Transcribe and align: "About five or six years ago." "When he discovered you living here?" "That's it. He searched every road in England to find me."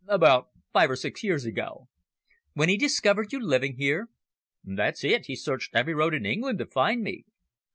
"About 0.07 0.47
five 0.73 0.89
or 0.89 0.95
six 0.95 1.23
years 1.23 1.45
ago." 1.45 1.87
"When 2.53 2.69
he 2.69 2.75
discovered 2.75 3.31
you 3.31 3.39
living 3.39 3.75
here?" 3.75 4.09
"That's 4.63 5.03
it. 5.03 5.27
He 5.27 5.35
searched 5.35 5.75
every 5.75 5.93
road 5.93 6.15
in 6.15 6.25
England 6.25 6.57
to 6.57 6.65
find 6.65 7.03
me." 7.03 7.25